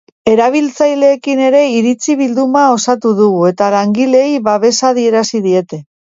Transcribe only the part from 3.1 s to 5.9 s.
dugu eta langileei babesa adierazi diete.